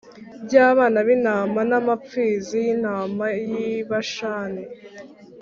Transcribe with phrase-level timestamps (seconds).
[0.45, 4.63] by abana b intama N amapfizi y intama y i Bashani